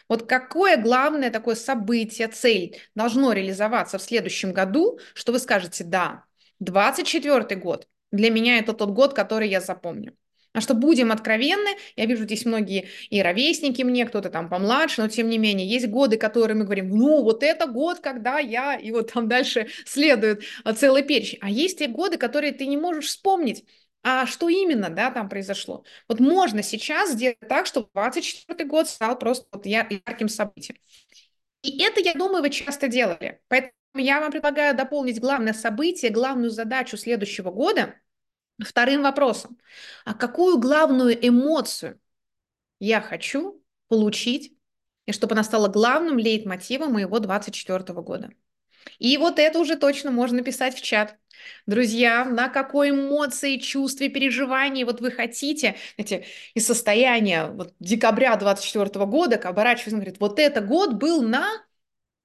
Вот 0.09 0.27
какое 0.27 0.77
главное 0.77 1.31
такое 1.31 1.55
событие, 1.55 2.27
цель 2.27 2.77
должно 2.95 3.33
реализоваться 3.33 3.97
в 3.97 4.01
следующем 4.01 4.53
году, 4.53 4.99
что 5.13 5.31
вы 5.31 5.39
скажете, 5.39 5.83
да, 5.83 6.23
24 6.59 7.55
год, 7.59 7.87
для 8.11 8.29
меня 8.29 8.59
это 8.59 8.73
тот 8.73 8.91
год, 8.91 9.13
который 9.13 9.49
я 9.49 9.61
запомню. 9.61 10.15
А 10.53 10.61
что 10.61 10.73
будем 10.73 11.11
откровенны, 11.11 11.69
я 11.95 12.05
вижу 12.07 12.23
здесь 12.23 12.43
многие 12.45 12.87
и 13.11 13.21
ровесники 13.21 13.83
мне, 13.83 14.05
кто-то 14.07 14.31
там 14.31 14.49
помладше, 14.49 15.01
но 15.03 15.07
тем 15.07 15.29
не 15.29 15.37
менее, 15.37 15.67
есть 15.67 15.87
годы, 15.87 16.17
которые 16.17 16.57
мы 16.57 16.63
говорим, 16.65 16.89
ну, 16.89 17.21
вот 17.21 17.43
это 17.43 17.67
год, 17.67 17.99
когда 17.99 18.39
я, 18.39 18.75
и 18.75 18.91
вот 18.91 19.13
там 19.13 19.27
дальше 19.27 19.67
следует 19.85 20.43
а, 20.63 20.73
целый 20.73 21.03
перечень. 21.03 21.37
А 21.41 21.49
есть 21.49 21.77
те 21.77 21.87
годы, 21.87 22.17
которые 22.17 22.53
ты 22.53 22.65
не 22.65 22.77
можешь 22.77 23.05
вспомнить, 23.05 23.65
а 24.01 24.25
что 24.25 24.49
именно, 24.49 24.89
да, 24.89 25.11
там 25.11 25.29
произошло. 25.29 25.83
Вот 26.07 26.19
можно 26.19 26.63
сейчас 26.63 27.11
сделать 27.11 27.37
так, 27.47 27.67
чтобы 27.67 27.89
24 27.93 28.65
год 28.67 28.87
стал 28.87 29.19
просто 29.19 29.47
вот 29.51 29.65
ярким 29.65 30.29
событием. 30.29 30.79
И 31.61 31.83
это, 31.83 31.99
я 31.99 32.13
думаю, 32.13 32.41
вы 32.41 32.49
часто 32.49 32.87
делали. 32.87 33.41
Поэтому 33.47 33.73
я 33.97 34.19
вам 34.19 34.31
предлагаю 34.31 34.75
дополнить 34.75 35.19
главное 35.19 35.53
событие, 35.53 36.11
главную 36.11 36.49
задачу 36.49 36.97
следующего 36.97 37.51
года 37.51 37.95
вторым 38.59 39.03
вопросом. 39.03 39.57
А 40.05 40.13
какую 40.13 40.57
главную 40.59 41.15
эмоцию 41.27 41.99
я 42.79 43.01
хочу 43.01 43.63
получить, 43.87 44.57
и 45.05 45.11
чтобы 45.11 45.33
она 45.33 45.43
стала 45.43 45.67
главным 45.67 46.17
лейтмотивом 46.17 46.93
моего 46.93 47.19
24 47.19 47.79
года? 48.01 48.31
И 48.99 49.17
вот 49.17 49.39
это 49.39 49.59
уже 49.59 49.75
точно 49.75 50.11
можно 50.11 50.41
писать 50.41 50.75
в 50.75 50.81
чат. 50.81 51.17
Друзья, 51.65 52.25
на 52.25 52.49
какой 52.49 52.89
эмоции, 52.89 53.57
чувстве, 53.57 54.09
переживании 54.09 54.83
вот 54.83 55.01
вы 55.01 55.11
хотите, 55.11 55.75
знаете, 55.95 56.25
из 56.55 56.65
состояния 56.65 57.47
вот 57.47 57.73
декабря 57.79 58.35
24 58.35 59.05
года, 59.05 59.35
оборачивается 59.35 59.89
и 59.89 59.99
говорит, 59.99 60.19
вот 60.19 60.39
это 60.39 60.61
год 60.61 60.93
был 60.93 61.21
на 61.21 61.66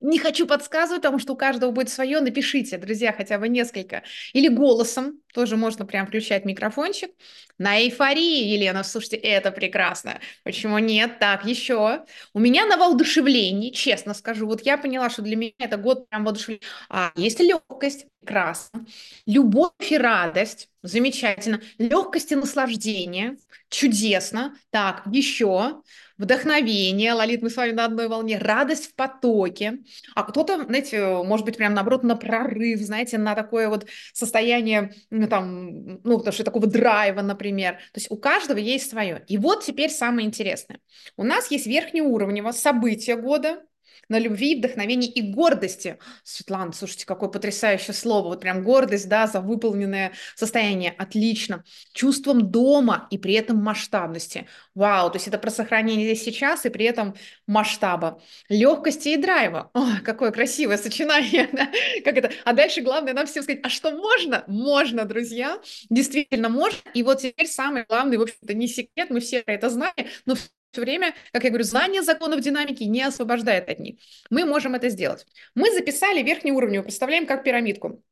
не 0.03 0.19
хочу 0.19 0.47
подсказывать, 0.47 1.03
потому 1.03 1.19
что 1.19 1.33
у 1.35 1.37
каждого 1.37 1.71
будет 1.71 1.89
свое. 1.89 2.21
Напишите, 2.21 2.77
друзья, 2.79 3.13
хотя 3.13 3.39
бы 3.39 3.49
несколько. 3.49 4.03
Или 4.33 4.49
голосом, 4.49 5.21
тоже 5.33 5.57
можно 5.57 5.87
прям 5.87 6.07
включать 6.07 6.45
микрофончик. 6.45 7.11
На 7.59 7.81
эйфории, 7.81 8.49
Елена, 8.49 8.83
слушайте, 8.83 9.17
это 9.17 9.51
прекрасно. 9.53 10.21
Почему 10.45 10.79
нет? 10.79 11.19
Так, 11.19 11.45
еще. 11.45 12.05
У 12.35 12.41
меня 12.41 12.67
на 12.67 12.77
воодушевлении, 12.77 13.71
честно 13.71 14.15
скажу, 14.15 14.47
вот 14.47 14.63
я 14.63 14.77
поняла, 14.77 15.09
что 15.11 15.23
для 15.23 15.37
меня 15.37 15.53
это 15.59 15.77
год 15.77 16.09
прям 16.09 16.25
воодушевления. 16.25 16.67
А, 16.89 17.13
есть 17.17 17.41
легкость, 17.41 18.07
прекрасно. 18.21 18.85
Любовь 19.27 19.73
и 19.91 19.97
радость, 19.97 20.69
замечательно. 20.83 21.61
Легкость 21.79 22.33
и 22.33 22.37
наслаждение, 22.37 23.37
чудесно. 23.69 24.57
Так, 24.71 25.03
еще 25.13 25.83
вдохновение, 26.23 27.13
Лолит, 27.13 27.43
мы 27.43 27.51
с 27.51 27.57
вами 27.57 27.73
на 27.73 27.85
одной 27.85 28.09
волне, 28.09 28.39
радость 28.39 28.87
в 28.87 28.95
потоке, 28.95 29.79
а 30.15 30.23
кто-то, 30.23 30.65
знаете, 30.65 31.23
может 31.25 31.45
быть, 31.45 31.57
прям 31.57 31.75
наоборот 31.75 32.05
на 32.05 32.17
прорыв, 32.17 32.81
знаете, 32.81 33.19
на 33.19 33.35
такое 33.35 33.69
вот 33.69 33.87
состояние, 34.13 34.95
ну, 35.11 35.27
там, 35.27 36.01
ну, 36.05 36.19
потому 36.19 36.33
что 36.33 36.45
такого 36.45 36.67
драйва, 36.67 37.23
например. 37.23 37.75
То 37.93 37.99
есть 37.99 38.11
у 38.11 38.17
каждого 38.17 38.59
есть 38.59 38.89
свое. 38.89 39.25
И 39.29 39.37
вот 39.37 39.65
теперь 39.65 39.91
самое 39.91 40.27
интересное. 40.27 40.79
У 41.17 41.25
нас 41.25 41.51
есть 41.51 41.67
верхнеуровнево 41.67 42.53
события 42.53 43.17
года, 43.17 43.63
на 44.09 44.19
любви, 44.19 44.57
вдохновении 44.57 45.09
и 45.09 45.23
гордости. 45.23 45.99
Светлана, 46.25 46.73
слушайте, 46.73 47.07
какое 47.07 47.29
потрясающее 47.29 47.95
слово. 47.95 48.29
Вот 48.29 48.41
прям 48.41 48.63
гордость, 48.63 49.09
да, 49.09 49.27
за 49.27 49.41
выполненное 49.41 50.13
состояние. 50.37 50.95
Отлично. 50.99 51.65
Чувством 51.93 52.51
дома 52.51 53.09
и 53.11 53.19
при 53.19 53.35
этом 53.35 53.57
масштабности. 53.59 54.47
Вау, 54.75 55.11
то 55.11 55.17
есть 55.17 55.29
это 55.29 55.39
про 55.39 55.51
сохранение 55.51 56.07
здесь 56.07 56.25
сейчас 56.25 56.67
и 56.67 56.71
при 56.71 56.85
этом 56.85 57.15
масштаба. 57.47 58.21
Легкости 58.49 59.11
и 59.11 59.17
драйва. 59.17 59.71
О, 59.75 60.01
какое 60.05 60.31
красивое 60.31 60.79
сочетание. 60.79 61.49
Да? 61.53 61.69
Как 62.05 62.17
это? 62.17 62.31
А 62.45 62.55
дальше 62.55 62.81
главное 62.81 63.13
нам 63.13 63.27
всем 63.27 63.43
сказать, 63.43 63.61
а 63.63 63.69
что 63.69 63.91
можно? 63.91 64.45
Можно, 64.47 65.05
друзья. 65.05 65.59
Действительно 65.91 66.49
можно. 66.49 66.79
И 66.95 67.03
вот 67.03 67.21
теперь 67.21 67.47
самое 67.47 67.85
главное, 67.87 68.19
в 68.19 68.23
общем-то, 68.23 68.55
не 68.55 68.69
секрет, 68.69 69.11
мы 69.11 69.21
все 69.21 69.43
это 69.47 69.69
знаем, 69.69 69.95
но 70.25 70.35
все 70.73 70.81
время, 70.81 71.15
как 71.33 71.45
я 71.45 71.51
говорю, 71.51 71.65
знание 71.65 72.03
законов 72.03 72.41
динамики 72.41 72.83
не 72.85 73.03
освобождает 73.03 73.69
от 73.69 73.79
них. 73.79 73.97
Мы 74.31 74.47
можем 74.47 74.75
это 74.75 74.89
сделать. 74.89 75.27
Мы 75.55 75.71
записали 75.71 76.23
верхний 76.23 76.53
уровень, 76.53 76.83
представляем 76.83 77.27
как 77.27 77.45
пирамидку. 77.45 78.03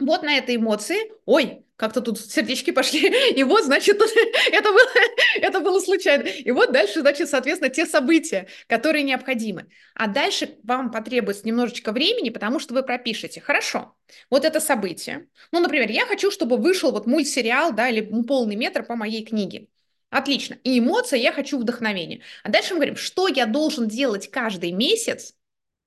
Вот 0.00 0.22
на 0.22 0.36
этой 0.36 0.56
эмоции, 0.56 1.12
ой, 1.26 1.64
как-то 1.76 2.00
тут 2.00 2.20
сердечки 2.20 2.72
пошли, 2.72 3.32
и 3.36 3.42
вот, 3.44 3.64
значит, 3.64 4.00
это 4.52 4.72
было, 4.72 4.88
это 5.36 5.60
было 5.60 5.80
случайно. 5.80 6.24
И 6.24 6.50
вот 6.50 6.72
дальше, 6.72 7.00
значит, 7.00 7.28
соответственно, 7.28 7.70
те 7.70 7.86
события, 7.86 8.48
которые 8.66 9.04
необходимы. 9.04 9.66
А 9.94 10.08
дальше 10.08 10.56
вам 10.64 10.90
потребуется 10.90 11.46
немножечко 11.46 11.92
времени, 11.92 12.30
потому 12.30 12.58
что 12.58 12.74
вы 12.74 12.82
пропишете. 12.82 13.40
Хорошо, 13.40 13.96
вот 14.28 14.44
это 14.44 14.58
событие. 14.58 15.28
Ну, 15.52 15.60
например, 15.60 15.88
я 15.90 16.04
хочу, 16.06 16.32
чтобы 16.32 16.56
вышел 16.56 16.90
вот 16.90 17.06
мультсериал, 17.06 17.72
да, 17.72 17.88
или 17.88 18.00
полный 18.22 18.56
метр 18.56 18.82
по 18.84 18.96
моей 18.96 19.24
книге. 19.24 19.68
Отлично. 20.10 20.58
И 20.64 20.78
эмоция, 20.78 21.18
я 21.18 21.32
хочу 21.32 21.58
вдохновения. 21.58 22.22
А 22.42 22.48
дальше 22.48 22.70
мы 22.70 22.76
говорим, 22.76 22.96
что 22.96 23.28
я 23.28 23.46
должен 23.46 23.88
делать 23.88 24.30
каждый 24.30 24.72
месяц, 24.72 25.34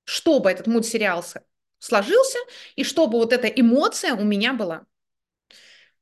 чтобы 0.04 0.50
этот 0.50 0.66
мультсериал 0.66 1.24
сложился, 1.78 2.38
и 2.76 2.84
чтобы 2.84 3.18
вот 3.18 3.32
эта 3.32 3.48
эмоция 3.48 4.14
у 4.14 4.22
меня 4.24 4.52
была. 4.52 4.86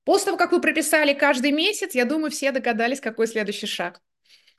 После 0.05 0.27
того, 0.27 0.37
как 0.37 0.53
вы 0.53 0.61
прописали 0.61 1.15
каждый 1.15 1.53
месяц, 1.53 1.95
я 1.95 2.05
думаю, 2.05 2.31
все 2.31 2.53
догадались, 2.53 3.01
какой 3.01 3.27
следующий 3.27 3.67
шаг. 3.67 4.03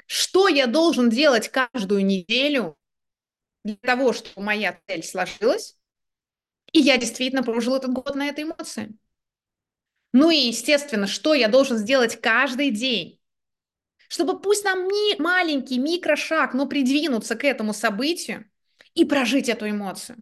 Что 0.08 0.48
я 0.48 0.68
должен 0.68 1.10
делать 1.10 1.50
каждую 1.50 2.06
неделю 2.06 2.77
для 3.63 3.75
того, 3.75 4.13
чтобы 4.13 4.41
моя 4.44 4.80
цель 4.88 5.03
сложилась, 5.03 5.77
и 6.74 6.80
я 6.80 6.98
действительно 6.98 7.44
прожил 7.44 7.75
этот 7.75 7.91
год 7.91 8.15
на 8.15 8.27
этой 8.27 8.44
эмоции. 8.44 8.96
Ну 10.13 10.30
и, 10.30 10.36
естественно, 10.38 11.08
что 11.08 11.34
я 11.34 11.48
должен 11.48 11.77
сделать 11.77 12.20
каждый 12.20 12.72
день, 12.72 13.20
чтобы 14.12 14.41
пусть 14.41 14.65
нам 14.65 14.89
не 14.89 15.15
маленький 15.20 15.80
микрошаг, 15.80 16.53
но 16.53 16.65
придвинуться 16.65 17.38
к 17.38 17.46
этому 17.46 17.74
событию 17.74 18.44
и 18.94 19.06
прожить 19.06 19.48
эту 19.48 19.70
эмоцию. 19.70 20.18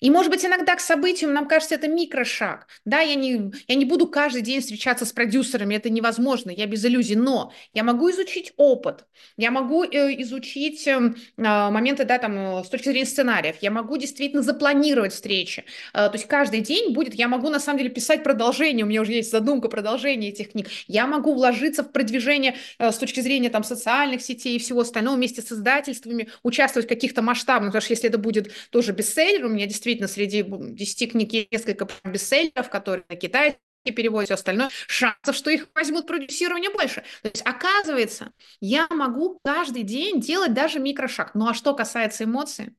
И, 0.00 0.10
может 0.10 0.30
быть, 0.30 0.44
иногда 0.44 0.74
к 0.74 0.80
событиям 0.80 1.32
нам 1.32 1.46
кажется 1.46 1.74
это 1.74 1.86
микрошаг. 1.88 2.66
Да, 2.84 3.00
я 3.00 3.14
не, 3.14 3.52
я 3.68 3.74
не 3.74 3.84
буду 3.84 4.06
каждый 4.08 4.42
день 4.42 4.60
встречаться 4.60 5.04
с 5.04 5.12
продюсерами, 5.12 5.74
это 5.74 5.90
невозможно, 5.90 6.50
я 6.50 6.66
без 6.66 6.84
иллюзий, 6.84 7.16
но 7.16 7.52
я 7.74 7.84
могу 7.84 8.10
изучить 8.10 8.52
опыт, 8.56 9.04
я 9.36 9.50
могу 9.50 9.84
э, 9.84 10.20
изучить 10.22 10.86
э, 10.86 11.12
моменты, 11.36 12.04
да, 12.04 12.18
там, 12.18 12.60
э, 12.60 12.64
с 12.64 12.68
точки 12.68 12.88
зрения 12.88 13.06
сценариев, 13.06 13.56
я 13.60 13.70
могу 13.70 13.98
действительно 13.98 14.42
запланировать 14.42 15.12
встречи. 15.12 15.64
Э, 15.92 16.08
то 16.08 16.12
есть 16.14 16.26
каждый 16.26 16.60
день 16.60 16.94
будет, 16.94 17.14
я 17.14 17.28
могу, 17.28 17.50
на 17.50 17.60
самом 17.60 17.78
деле, 17.78 17.90
писать 17.90 18.22
продолжение, 18.24 18.84
у 18.86 18.88
меня 18.88 19.02
уже 19.02 19.12
есть 19.12 19.30
задумка 19.30 19.68
продолжения 19.68 20.30
этих 20.30 20.52
книг, 20.52 20.68
я 20.86 21.06
могу 21.06 21.34
вложиться 21.34 21.82
в 21.82 21.92
продвижение 21.92 22.56
с 22.78 22.96
точки 22.96 23.20
зрения, 23.20 23.50
там, 23.50 23.64
социальных 23.64 24.22
сетей 24.22 24.56
и 24.56 24.58
всего 24.58 24.80
остального 24.80 25.16
вместе 25.16 25.42
с 25.42 25.52
издательствами, 25.52 26.28
участвовать 26.42 26.86
в 26.86 26.88
каких-то 26.88 27.20
масштабных, 27.20 27.70
потому 27.70 27.82
что 27.82 27.92
если 27.92 28.08
это 28.08 28.18
будет 28.18 28.50
тоже 28.70 28.92
бестселлер, 28.92 29.44
у 29.44 29.48
меня 29.48 29.66
действительно 29.66 29.89
действительно 29.94 30.08
среди 30.08 30.44
10 30.74 31.12
книг 31.12 31.32
есть 31.32 31.50
несколько 31.50 31.88
бестселлеров, 32.04 32.70
которые 32.70 33.04
на 33.08 33.16
китайский 33.16 33.58
переводят, 33.84 34.26
все 34.26 34.34
остальное, 34.34 34.70
шансов, 34.86 35.34
что 35.34 35.50
их 35.50 35.68
возьмут 35.74 36.06
продюсирование 36.06 36.70
больше. 36.70 37.02
То 37.22 37.28
есть, 37.28 37.42
оказывается, 37.44 38.32
я 38.60 38.86
могу 38.90 39.38
каждый 39.42 39.82
день 39.82 40.20
делать 40.20 40.54
даже 40.54 40.78
микрошаг. 40.78 41.34
Ну 41.34 41.48
а 41.48 41.54
что 41.54 41.74
касается 41.74 42.24
эмоций? 42.24 42.74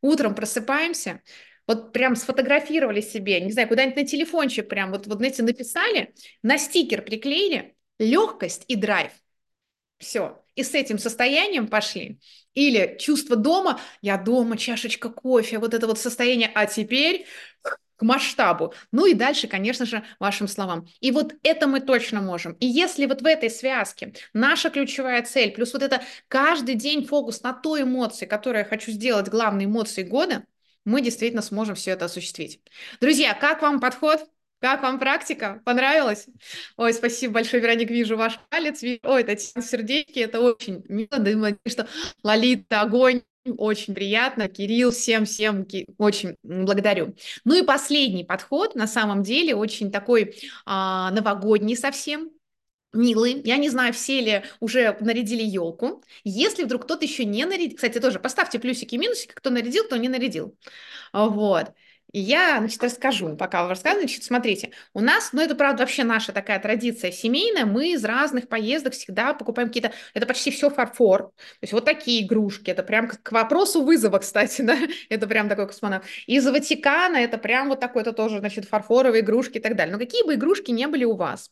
Утром 0.00 0.34
просыпаемся, 0.34 1.22
вот 1.66 1.92
прям 1.92 2.14
сфотографировали 2.14 3.00
себе, 3.00 3.40
не 3.40 3.52
знаю, 3.52 3.68
куда-нибудь 3.68 3.96
на 3.96 4.06
телефончик 4.06 4.68
прям 4.68 4.90
вот, 4.90 5.06
вот 5.06 5.18
знаете, 5.18 5.42
написали, 5.42 6.14
на 6.42 6.56
стикер 6.56 7.02
приклеили 7.02 7.74
легкость 7.98 8.64
и 8.68 8.76
драйв. 8.76 9.10
Все. 9.98 10.42
И 10.58 10.64
с 10.64 10.74
этим 10.74 10.98
состоянием 10.98 11.68
пошли. 11.68 12.18
Или 12.52 12.96
чувство 12.98 13.36
дома, 13.36 13.80
я 14.02 14.18
дома, 14.18 14.56
чашечка 14.56 15.08
кофе, 15.08 15.60
вот 15.60 15.72
это 15.72 15.86
вот 15.86 16.00
состояние, 16.00 16.50
а 16.52 16.66
теперь 16.66 17.26
к 17.62 18.02
масштабу. 18.02 18.74
Ну 18.90 19.06
и 19.06 19.14
дальше, 19.14 19.46
конечно 19.46 19.86
же, 19.86 20.02
вашим 20.18 20.48
словам. 20.48 20.88
И 20.98 21.12
вот 21.12 21.34
это 21.44 21.68
мы 21.68 21.78
точно 21.78 22.20
можем. 22.20 22.54
И 22.54 22.66
если 22.66 23.06
вот 23.06 23.22
в 23.22 23.26
этой 23.26 23.50
связке 23.50 24.14
наша 24.32 24.70
ключевая 24.70 25.22
цель, 25.22 25.52
плюс 25.52 25.72
вот 25.74 25.84
это 25.84 26.02
каждый 26.26 26.74
день 26.74 27.06
фокус 27.06 27.40
на 27.44 27.52
той 27.52 27.82
эмоции, 27.82 28.26
которую 28.26 28.64
я 28.64 28.68
хочу 28.68 28.90
сделать 28.90 29.28
главной 29.28 29.66
эмоцией 29.66 30.08
года, 30.08 30.44
мы 30.84 31.02
действительно 31.02 31.42
сможем 31.42 31.76
все 31.76 31.92
это 31.92 32.06
осуществить. 32.06 32.60
Друзья, 33.00 33.32
как 33.32 33.62
вам 33.62 33.78
подход? 33.78 34.28
Как 34.60 34.82
вам 34.82 34.98
практика? 34.98 35.62
Понравилось? 35.64 36.26
Ой, 36.76 36.92
спасибо 36.92 37.34
большое, 37.34 37.62
Вероник, 37.62 37.90
вижу 37.90 38.16
ваш 38.16 38.40
палец. 38.48 38.82
Ой, 38.82 39.22
Татьяна, 39.22 39.64
сердечки, 39.64 40.18
это 40.18 40.40
очень 40.40 40.84
мило. 40.88 41.18
Думаю, 41.18 41.58
что 41.66 41.88
Лолита, 42.24 42.80
огонь, 42.80 43.22
очень 43.44 43.94
приятно. 43.94 44.48
Кирилл, 44.48 44.90
всем-всем 44.90 45.66
очень 45.96 46.36
благодарю. 46.42 47.14
Ну 47.44 47.54
и 47.54 47.62
последний 47.62 48.24
подход, 48.24 48.74
на 48.74 48.88
самом 48.88 49.22
деле, 49.22 49.54
очень 49.54 49.92
такой 49.92 50.34
а, 50.66 51.12
новогодний 51.12 51.76
совсем, 51.76 52.30
милый. 52.92 53.40
Я 53.44 53.58
не 53.58 53.68
знаю, 53.70 53.92
все 53.92 54.20
ли 54.20 54.42
уже 54.60 54.96
нарядили 55.00 55.42
елку. 55.42 56.02
Если 56.24 56.64
вдруг 56.64 56.84
кто-то 56.84 57.04
еще 57.04 57.24
не 57.24 57.44
нарядил, 57.44 57.76
кстати, 57.76 58.00
тоже 58.00 58.18
поставьте 58.18 58.58
плюсики 58.58 58.96
и 58.96 58.98
минусики, 58.98 59.32
кто 59.32 59.50
нарядил, 59.50 59.84
кто 59.84 59.96
не 59.96 60.08
нарядил. 60.08 60.56
Вот. 61.12 61.72
И 62.12 62.20
я, 62.20 62.58
значит, 62.58 62.82
расскажу, 62.82 63.36
пока 63.36 63.62
вы 63.62 63.70
рассказываете. 63.70 64.08
Значит, 64.08 64.24
смотрите, 64.24 64.70
у 64.94 65.00
нас, 65.00 65.30
ну, 65.32 65.42
это, 65.42 65.54
правда, 65.54 65.82
вообще 65.82 66.04
наша 66.04 66.32
такая 66.32 66.58
традиция 66.58 67.12
семейная, 67.12 67.66
мы 67.66 67.92
из 67.92 68.04
разных 68.04 68.48
поездок 68.48 68.94
всегда 68.94 69.34
покупаем 69.34 69.68
какие-то, 69.68 69.92
это 70.14 70.26
почти 70.26 70.50
все 70.50 70.70
фарфор, 70.70 71.24
то 71.24 71.32
есть 71.60 71.72
вот 71.74 71.84
такие 71.84 72.24
игрушки, 72.24 72.70
это 72.70 72.82
прям 72.82 73.08
к 73.08 73.30
вопросу 73.32 73.82
вызова, 73.82 74.18
кстати, 74.18 74.62
да, 74.62 74.78
это 75.10 75.26
прям 75.26 75.48
такой 75.50 75.66
космонавт. 75.66 76.06
Из 76.26 76.46
Ватикана 76.46 77.16
это 77.16 77.36
прям 77.36 77.68
вот 77.68 77.80
такой, 77.80 78.02
это 78.02 78.12
тоже, 78.12 78.38
значит, 78.38 78.64
фарфоровые 78.64 79.22
игрушки 79.22 79.58
и 79.58 79.60
так 79.60 79.76
далее. 79.76 79.92
Но 79.92 79.98
какие 79.98 80.24
бы 80.24 80.34
игрушки 80.34 80.70
не 80.70 80.86
были 80.86 81.04
у 81.04 81.14
вас, 81.14 81.50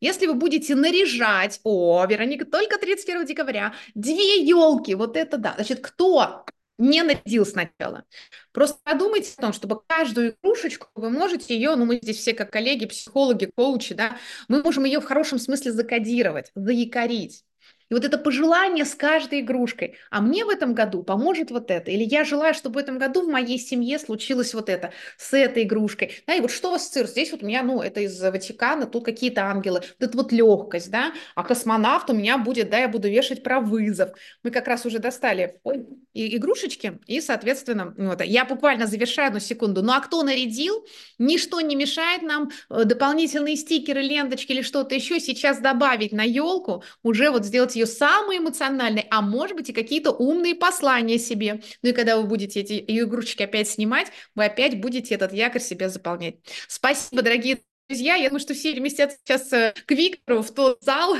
если 0.00 0.26
вы 0.26 0.34
будете 0.34 0.74
наряжать, 0.74 1.60
о, 1.64 2.04
Вероника, 2.06 2.44
только 2.44 2.78
31 2.78 3.24
декабря, 3.26 3.74
две 3.94 4.42
елки, 4.44 4.94
вот 4.94 5.16
это 5.16 5.38
да. 5.38 5.54
Значит, 5.56 5.80
кто 5.80 6.44
не 6.78 7.02
нарядил 7.02 7.44
сначала. 7.44 8.04
Просто 8.52 8.78
подумайте 8.84 9.32
о 9.36 9.42
том, 9.42 9.52
чтобы 9.52 9.80
каждую 9.86 10.36
игрушечку 10.42 10.88
вы 10.94 11.10
можете 11.10 11.54
ее, 11.54 11.74
ну 11.76 11.84
мы 11.84 11.98
здесь 12.00 12.18
все 12.18 12.34
как 12.34 12.52
коллеги, 12.52 12.86
психологи, 12.86 13.50
коучи, 13.54 13.94
да, 13.94 14.16
мы 14.48 14.62
можем 14.62 14.84
ее 14.84 15.00
в 15.00 15.04
хорошем 15.04 15.38
смысле 15.38 15.72
закодировать, 15.72 16.50
заякорить. 16.54 17.44
И 17.90 17.94
вот 17.94 18.04
это 18.04 18.18
пожелание 18.18 18.84
с 18.84 18.94
каждой 18.94 19.40
игрушкой. 19.40 19.96
А 20.10 20.20
мне 20.20 20.44
в 20.44 20.48
этом 20.48 20.74
году 20.74 21.02
поможет 21.02 21.50
вот 21.50 21.70
это. 21.70 21.90
Или 21.90 22.04
я 22.04 22.24
желаю, 22.24 22.54
чтобы 22.54 22.76
в 22.76 22.78
этом 22.78 22.98
году 22.98 23.22
в 23.22 23.30
моей 23.30 23.58
семье 23.58 23.98
случилось 23.98 24.54
вот 24.54 24.68
это 24.68 24.92
с 25.16 25.32
этой 25.32 25.62
игрушкой. 25.62 26.22
Да, 26.26 26.34
и 26.34 26.40
вот 26.40 26.50
что 26.50 26.74
ассоциируется? 26.74 27.20
Здесь 27.20 27.32
вот 27.32 27.42
у 27.42 27.46
меня, 27.46 27.62
ну, 27.62 27.80
это 27.80 28.00
из 28.00 28.20
Ватикана, 28.20 28.86
тут 28.86 29.04
какие-то 29.04 29.42
ангелы. 29.46 29.80
Вот 29.98 30.08
это 30.08 30.16
вот 30.16 30.32
легкость, 30.32 30.90
да. 30.90 31.12
А 31.34 31.42
космонавт 31.42 32.10
у 32.10 32.14
меня 32.14 32.38
будет, 32.38 32.70
да, 32.70 32.78
я 32.78 32.88
буду 32.88 33.08
вешать 33.08 33.42
про 33.42 33.60
вызов. 33.60 34.10
Мы 34.42 34.50
как 34.50 34.68
раз 34.68 34.84
уже 34.84 34.98
достали 34.98 35.58
ой, 35.64 35.86
и 36.12 36.36
игрушечки, 36.36 36.98
и, 37.06 37.20
соответственно, 37.20 37.94
вот, 37.96 38.22
я 38.22 38.44
буквально 38.44 38.86
завершаю 38.86 39.28
одну 39.28 39.40
секунду. 39.40 39.82
Ну, 39.82 39.92
а 39.92 40.00
кто 40.00 40.22
нарядил? 40.22 40.84
Ничто 41.18 41.60
не 41.60 41.76
мешает 41.76 42.22
нам 42.22 42.50
э, 42.70 42.84
дополнительные 42.84 43.56
стикеры, 43.56 44.02
ленточки 44.02 44.52
или 44.52 44.62
что-то 44.62 44.94
еще 44.94 45.20
сейчас 45.20 45.60
добавить 45.60 46.12
на 46.12 46.22
елку, 46.22 46.82
уже 47.02 47.30
вот 47.30 47.44
сделать 47.44 47.76
ее 47.78 47.86
самой 47.86 48.38
эмоциональной, 48.38 49.06
а 49.10 49.22
может 49.22 49.56
быть 49.56 49.70
и 49.70 49.72
какие-то 49.72 50.10
умные 50.10 50.54
послания 50.54 51.18
себе. 51.18 51.60
Ну 51.82 51.90
и 51.90 51.92
когда 51.92 52.16
вы 52.16 52.24
будете 52.24 52.60
эти 52.60 52.84
игрушечки 52.86 53.42
опять 53.42 53.68
снимать, 53.68 54.08
вы 54.34 54.44
опять 54.44 54.80
будете 54.80 55.14
этот 55.14 55.32
якорь 55.32 55.62
себе 55.62 55.88
заполнять. 55.88 56.36
Спасибо, 56.68 57.22
дорогие 57.22 57.60
друзья. 57.88 58.14
Я 58.14 58.28
думаю, 58.28 58.40
что 58.40 58.54
все 58.54 58.72
переместятся 58.72 59.18
сейчас 59.18 59.52
э, 59.52 59.74
к 59.86 59.90
Виктору 59.90 60.42
в 60.42 60.50
тот 60.50 60.82
зал. 60.82 61.16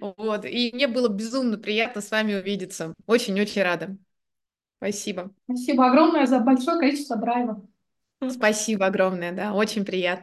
Вот. 0.00 0.44
И 0.44 0.70
мне 0.72 0.86
было 0.86 1.08
безумно 1.08 1.58
приятно 1.58 2.00
с 2.00 2.10
вами 2.10 2.34
увидеться. 2.34 2.94
Очень-очень 3.06 3.62
рада. 3.62 3.96
Спасибо. 4.78 5.30
Спасибо 5.44 5.86
огромное 5.86 6.26
за 6.26 6.40
большое 6.40 6.78
количество 6.78 7.16
драйва. 7.16 7.62
Спасибо 8.28 8.86
огромное, 8.86 9.32
да, 9.32 9.54
очень 9.54 9.84
приятно. 9.84 10.18